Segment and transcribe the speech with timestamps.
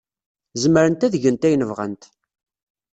[0.61, 2.03] Zemrent ad gent ayen bɣant.